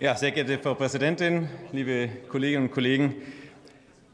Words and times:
Ja, 0.00 0.14
sehr 0.14 0.30
geehrte 0.30 0.60
Frau 0.60 0.74
Präsidentin, 0.74 1.48
liebe 1.72 2.08
Kolleginnen 2.28 2.66
und 2.66 2.70
Kollegen, 2.70 3.16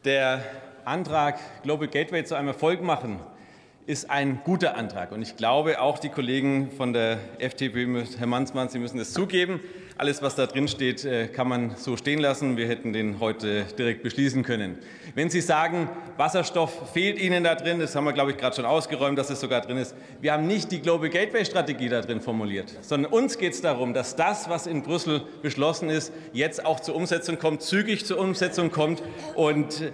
der 0.06 0.42
Antrag 0.86 1.38
Global 1.62 1.88
Gateway 1.88 2.24
zu 2.24 2.34
einem 2.36 2.48
Erfolg 2.48 2.80
machen 2.80 3.20
ist 3.86 4.08
ein 4.08 4.40
guter 4.44 4.76
Antrag. 4.76 5.12
Und 5.12 5.20
ich 5.20 5.36
glaube, 5.36 5.80
auch 5.80 5.98
die 5.98 6.08
Kollegen 6.08 6.70
von 6.70 6.92
der 6.94 7.18
FDP, 7.38 7.86
Herr 8.18 8.26
Mansmann, 8.26 8.70
Sie 8.70 8.78
müssen 8.78 8.98
es 8.98 9.12
zugeben. 9.12 9.60
Alles, 9.96 10.22
was 10.22 10.34
da 10.34 10.46
drin 10.46 10.66
steht, 10.66 11.04
äh, 11.04 11.28
kann 11.28 11.48
man 11.48 11.76
so 11.76 11.96
stehen 11.96 12.18
lassen. 12.18 12.56
Wir 12.56 12.66
hätten 12.66 12.92
den 12.92 13.20
heute 13.20 13.64
direkt 13.78 14.02
beschließen 14.02 14.42
können. 14.42 14.78
Wenn 15.14 15.30
Sie 15.30 15.40
sagen, 15.40 15.88
Wasserstoff 16.16 16.92
fehlt 16.92 17.20
Ihnen 17.20 17.44
da 17.44 17.54
drin, 17.54 17.78
das 17.78 17.94
haben 17.94 18.04
wir, 18.04 18.12
glaube 18.12 18.32
ich, 18.32 18.38
gerade 18.38 18.56
schon 18.56 18.64
ausgeräumt, 18.64 19.18
dass 19.18 19.30
es 19.30 19.38
sogar 19.38 19.60
drin 19.60 19.76
ist. 19.76 19.94
Wir 20.20 20.32
haben 20.32 20.46
nicht 20.46 20.72
die 20.72 20.80
Global 20.80 21.10
Gateway 21.10 21.44
Strategie 21.44 21.88
da 21.88 22.00
drin 22.00 22.20
formuliert, 22.20 22.74
sondern 22.80 23.12
uns 23.12 23.38
geht 23.38 23.52
es 23.52 23.60
darum, 23.60 23.94
dass 23.94 24.16
das, 24.16 24.48
was 24.48 24.66
in 24.66 24.82
Brüssel 24.82 25.22
beschlossen 25.42 25.90
ist, 25.90 26.12
jetzt 26.32 26.64
auch 26.64 26.80
zur 26.80 26.96
Umsetzung 26.96 27.38
kommt, 27.38 27.62
zügig 27.62 28.04
zur 28.04 28.18
Umsetzung 28.18 28.72
kommt 28.72 29.02
und 29.36 29.92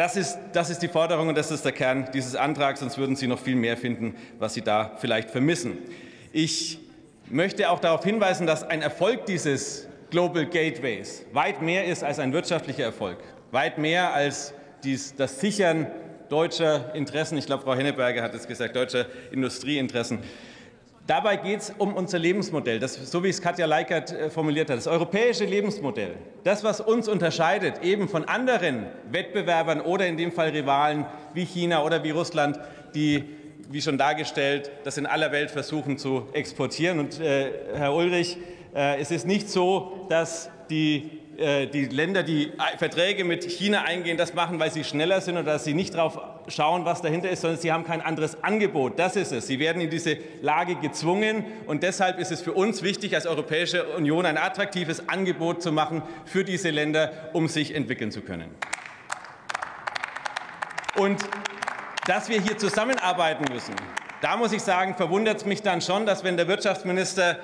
das 0.00 0.16
ist, 0.16 0.38
das 0.54 0.70
ist 0.70 0.80
die 0.80 0.88
Forderung 0.88 1.28
und 1.28 1.36
das 1.36 1.50
ist 1.50 1.62
der 1.62 1.72
Kern 1.72 2.08
dieses 2.14 2.34
Antrags, 2.34 2.80
sonst 2.80 2.96
würden 2.96 3.16
Sie 3.16 3.26
noch 3.26 3.38
viel 3.38 3.54
mehr 3.54 3.76
finden, 3.76 4.14
was 4.38 4.54
Sie 4.54 4.62
da 4.62 4.92
vielleicht 4.98 5.28
vermissen. 5.28 5.76
Ich 6.32 6.78
möchte 7.28 7.68
auch 7.68 7.80
darauf 7.80 8.02
hinweisen, 8.02 8.46
dass 8.46 8.62
ein 8.62 8.80
Erfolg 8.80 9.26
dieses 9.26 9.86
Global 10.10 10.46
Gateways 10.46 11.26
weit 11.34 11.60
mehr 11.60 11.84
ist 11.84 12.02
als 12.02 12.18
ein 12.18 12.32
wirtschaftlicher 12.32 12.84
Erfolg, 12.84 13.18
weit 13.50 13.76
mehr 13.76 14.14
als 14.14 14.54
dies, 14.84 15.14
das 15.16 15.38
Sichern 15.38 15.86
deutscher 16.30 16.94
Interessen. 16.94 17.36
Ich 17.36 17.44
glaube, 17.44 17.64
Frau 17.64 17.74
Henneberger 17.74 18.22
hat 18.22 18.34
es 18.34 18.48
gesagt, 18.48 18.76
deutscher 18.76 19.04
Industrieinteressen. 19.32 20.20
Dabei 21.10 21.38
geht 21.38 21.58
es 21.58 21.74
um 21.76 21.94
unser 21.94 22.20
Lebensmodell, 22.20 22.78
das, 22.78 22.94
so 22.94 23.24
wie 23.24 23.30
es 23.30 23.42
Katja 23.42 23.66
Leikert 23.66 24.12
äh, 24.12 24.30
formuliert 24.30 24.70
hat, 24.70 24.76
das 24.76 24.86
europäische 24.86 25.44
Lebensmodell. 25.44 26.14
Das, 26.44 26.62
was 26.62 26.80
uns 26.80 27.08
unterscheidet, 27.08 27.82
eben 27.82 28.08
von 28.08 28.26
anderen 28.26 28.86
Wettbewerbern 29.10 29.80
oder 29.80 30.06
in 30.06 30.16
dem 30.16 30.30
Fall 30.30 30.50
Rivalen 30.50 31.06
wie 31.34 31.44
China 31.44 31.82
oder 31.84 32.04
wie 32.04 32.10
Russland, 32.10 32.60
die, 32.94 33.24
wie 33.68 33.82
schon 33.82 33.98
dargestellt, 33.98 34.70
das 34.84 34.98
in 34.98 35.06
aller 35.06 35.32
Welt 35.32 35.50
versuchen 35.50 35.98
zu 35.98 36.28
exportieren. 36.32 37.00
Und 37.00 37.18
äh, 37.18 37.50
Herr 37.74 37.92
Ulrich, 37.92 38.38
äh, 38.72 39.00
es 39.00 39.10
ist 39.10 39.26
nicht 39.26 39.50
so, 39.50 40.06
dass 40.10 40.48
die 40.70 41.10
die 41.40 41.88
Länder, 41.90 42.22
die 42.22 42.52
Verträge 42.76 43.24
mit 43.24 43.44
China 43.44 43.82
eingehen, 43.82 44.18
das 44.18 44.34
machen, 44.34 44.60
weil 44.60 44.70
sie 44.70 44.84
schneller 44.84 45.22
sind 45.22 45.38
oder 45.38 45.52
dass 45.52 45.64
sie 45.64 45.72
nicht 45.72 45.94
darauf 45.94 46.20
schauen, 46.48 46.84
was 46.84 47.00
dahinter 47.00 47.30
ist, 47.30 47.40
sondern 47.40 47.58
sie 47.58 47.72
haben 47.72 47.84
kein 47.84 48.02
anderes 48.02 48.44
Angebot. 48.44 48.98
Das 48.98 49.16
ist 49.16 49.32
es. 49.32 49.46
Sie 49.46 49.58
werden 49.58 49.80
in 49.80 49.88
diese 49.88 50.18
Lage 50.42 50.74
gezwungen 50.74 51.44
und 51.66 51.82
deshalb 51.82 52.18
ist 52.18 52.30
es 52.30 52.42
für 52.42 52.52
uns 52.52 52.82
wichtig, 52.82 53.14
als 53.14 53.26
Europäische 53.26 53.86
Union 53.96 54.26
ein 54.26 54.36
attraktives 54.36 55.08
Angebot 55.08 55.62
zu 55.62 55.72
machen 55.72 56.02
für 56.26 56.44
diese 56.44 56.68
Länder, 56.68 57.30
um 57.32 57.48
sich 57.48 57.74
entwickeln 57.74 58.10
zu 58.10 58.20
können. 58.20 58.54
Und 60.96 61.22
dass 62.06 62.28
wir 62.28 62.38
hier 62.42 62.58
zusammenarbeiten 62.58 63.50
müssen, 63.50 63.74
da 64.20 64.36
muss 64.36 64.52
ich 64.52 64.60
sagen, 64.60 64.94
verwundert 64.94 65.38
es 65.38 65.46
mich 65.46 65.62
dann 65.62 65.80
schon, 65.80 66.04
dass 66.04 66.22
wenn 66.22 66.36
der 66.36 66.48
Wirtschaftsminister 66.48 67.38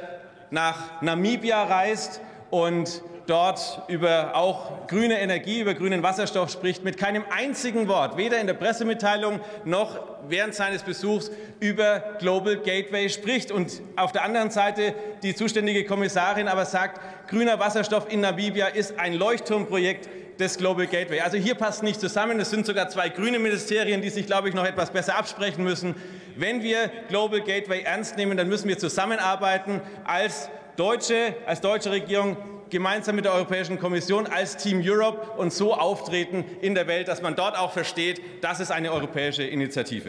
nach 0.51 1.01
Namibia 1.01 1.63
reist 1.63 2.21
und 2.51 3.03
dort 3.27 3.83
über 3.89 4.35
auch 4.35 4.87
grüne 4.87 5.21
Energie, 5.21 5.61
über 5.61 5.75
grünen 5.75 6.03
Wasserstoff 6.03 6.51
spricht, 6.51 6.85
mit 6.85 6.97
keinem 6.97 7.25
einzigen 7.31 7.89
Wort, 7.89 8.17
weder 8.17 8.41
in 8.41 8.47
der 8.47 8.55
Pressemitteilung 8.55 9.41
noch 9.65 9.99
während 10.29 10.55
seines 10.55 10.83
Besuchs 10.83 11.31
über 11.61 12.01
Global 12.19 12.57
Gateway 12.57 13.09
spricht. 13.09 13.51
Und 13.51 13.81
auf 13.97 14.13
der 14.13 14.25
anderen 14.25 14.51
Seite 14.51 14.95
die 15.23 15.35
zuständige 15.35 15.85
Kommissarin 15.85 16.49
aber 16.49 16.65
sagt, 16.65 17.01
grüner 17.29 17.59
Wasserstoff 17.59 18.11
in 18.11 18.21
Namibia 18.21 18.69
ist 18.69 18.99
ein 18.99 19.15
Leuchtturmprojekt 19.15 20.09
des 20.39 20.59
Global 20.59 20.87
Gateway. 20.87 21.21
Also 21.21 21.39
hier 21.39 21.55
passt 21.55 21.83
nicht 21.83 22.01
zusammen. 22.01 22.39
Es 22.41 22.51
sind 22.51 22.67
sogar 22.67 22.89
zwei 22.89 23.09
grüne 23.09 23.39
Ministerien, 23.39 24.03
die 24.03 24.11
sich, 24.11 24.27
glaube 24.27 24.49
ich, 24.49 24.55
noch 24.55 24.67
etwas 24.67 24.91
besser 24.91 25.17
absprechen 25.17 25.65
müssen. 25.65 25.95
Wenn 26.37 26.63
wir 26.63 26.91
Global 27.09 27.41
Gateway 27.41 27.83
ernst 27.83 28.17
nehmen, 28.17 28.37
dann 28.37 28.49
müssen 28.49 28.69
wir 28.69 28.79
zusammenarbeiten 28.79 29.81
als 30.05 30.51
Deutsche, 30.77 31.35
als 31.47 31.61
deutsche 31.61 31.91
Regierung 31.91 32.37
gemeinsam 32.71 33.17
mit 33.17 33.25
der 33.25 33.33
Europäischen 33.33 33.79
Kommission 33.79 34.27
als 34.27 34.57
Team 34.57 34.83
Europe 34.85 35.39
und 35.39 35.53
so 35.53 35.75
auftreten 35.75 36.45
in 36.61 36.75
der 36.75 36.87
Welt, 36.87 37.09
dass 37.09 37.23
man 37.23 37.37
dort 37.37 37.57
auch 37.57 37.73
versteht, 37.73 38.21
das 38.43 38.61
ist 38.61 38.71
eine 38.71 38.93
europäische 38.93 39.45
Initiative. 39.45 40.09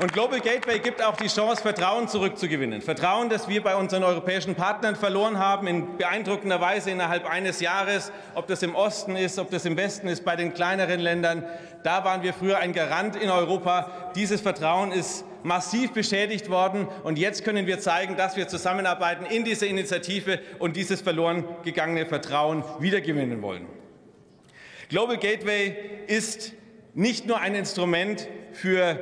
Und 0.00 0.14
Global 0.14 0.40
Gateway 0.40 0.78
gibt 0.78 1.04
auch 1.04 1.14
die 1.16 1.26
Chance, 1.26 1.60
Vertrauen 1.60 2.08
zurückzugewinnen. 2.08 2.80
Vertrauen, 2.80 3.28
das 3.28 3.48
wir 3.48 3.62
bei 3.62 3.76
unseren 3.76 4.02
europäischen 4.02 4.54
Partnern 4.54 4.96
verloren 4.96 5.38
haben, 5.38 5.66
in 5.66 5.98
beeindruckender 5.98 6.58
Weise 6.58 6.90
innerhalb 6.90 7.28
eines 7.28 7.60
Jahres, 7.60 8.10
ob 8.34 8.46
das 8.46 8.62
im 8.62 8.74
Osten 8.74 9.14
ist, 9.14 9.38
ob 9.38 9.50
das 9.50 9.66
im 9.66 9.76
Westen 9.76 10.08
ist, 10.08 10.24
bei 10.24 10.36
den 10.36 10.54
kleineren 10.54 11.00
Ländern. 11.00 11.44
Da 11.82 12.02
waren 12.02 12.22
wir 12.22 12.32
früher 12.32 12.56
ein 12.60 12.72
Garant 12.72 13.14
in 13.14 13.28
Europa. 13.28 13.90
Dieses 14.14 14.40
Vertrauen 14.40 14.90
ist 14.90 15.26
massiv 15.42 15.92
beschädigt 15.92 16.50
worden. 16.50 16.88
Und 17.04 17.18
jetzt 17.18 17.44
können 17.44 17.66
wir 17.66 17.80
zeigen, 17.80 18.16
dass 18.16 18.36
wir 18.36 18.48
zusammenarbeiten 18.48 19.26
in 19.26 19.44
dieser 19.44 19.66
Initiative 19.66 20.40
und 20.58 20.76
dieses 20.76 21.00
verloren 21.00 21.44
gegangene 21.64 22.06
Vertrauen 22.06 22.64
wiedergewinnen 22.78 23.42
wollen. 23.42 23.66
Global 24.88 25.18
Gateway 25.18 25.76
ist 26.06 26.52
nicht 26.94 27.26
nur 27.26 27.40
ein 27.40 27.54
Instrument 27.54 28.28
für 28.52 28.98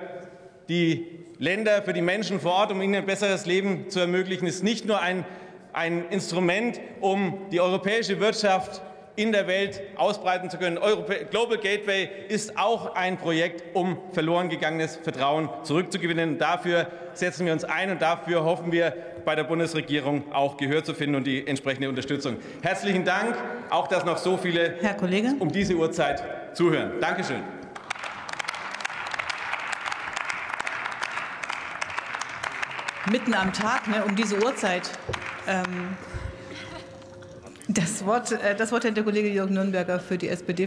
die 0.69 1.07
Länder, 1.39 1.83
für 1.83 1.93
die 1.93 2.03
Menschen 2.03 2.41
vor 2.41 2.53
Ort, 2.53 2.73
um 2.73 2.83
ihnen 2.83 2.97
ein 2.97 3.07
besseres 3.07 3.47
Leben 3.47 3.89
zu 3.89 4.01
ermöglichen, 4.01 4.47
ist 4.47 4.63
nicht 4.63 4.85
nur 4.85 5.01
ein, 5.01 5.25
ein 5.73 6.09
Instrument, 6.11 6.81
um 7.01 7.39
die 7.53 7.61
europäische 7.61 8.21
Wirtschaft 8.21 8.83
in 9.19 9.33
der 9.33 9.49
Welt 9.49 9.83
ausbreiten 9.97 10.49
zu 10.49 10.59
können. 10.59 10.79
Global 11.31 11.59
Gateway 11.59 12.09
ist 12.29 12.57
auch 12.57 12.95
ein 12.95 13.19
Projekt, 13.19 13.65
um 13.75 13.99
verloren 14.13 14.49
gegangenes 14.49 14.97
Vertrauen 14.97 15.49
zurückzugewinnen. 15.65 16.39
Dafür 16.39 16.87
setzen 17.15 17.45
wir 17.45 17.53
uns 17.53 17.65
ein 17.65 17.91
und 17.91 18.01
dafür 18.01 18.45
hoffen 18.45 18.71
wir, 18.71 18.95
bei 19.25 19.35
der 19.35 19.45
Bundesregierung 19.45 20.33
auch 20.33 20.57
Gehör 20.57 20.83
zu 20.85 20.95
finden 20.95 21.17
und 21.17 21.27
die 21.27 21.47
entsprechende 21.47 21.89
Unterstützung. 21.91 22.37
Herzlichen 22.63 23.05
Dank, 23.05 23.37
auch 23.69 23.87
dass 23.89 24.05
noch 24.07 24.17
so 24.17 24.39
viele 24.39 24.77
Herr 24.81 24.95
Kollege. 24.95 25.35
um 25.39 25.51
diese 25.51 25.75
Uhrzeit 25.75 26.23
zuhören. 26.57 26.93
Dankeschön. 26.99 27.43
Mitten 33.11 33.35
am 33.35 33.53
Tag, 33.53 33.89
ne, 33.89 34.03
um 34.05 34.15
diese 34.17 34.43
Uhrzeit. 34.43 34.91
Ähm, 35.47 35.97
das 37.69 38.05
Wort, 38.07 38.33
äh, 38.33 38.57
das 38.57 38.73
Wort 38.73 38.85
hat 38.85 38.97
der 38.97 39.05
Kollege 39.05 39.29
Jürgen 39.29 39.55
Nürnberger 39.55 40.01
für 40.01 40.17
die 40.17 40.29
SPD. 40.29 40.57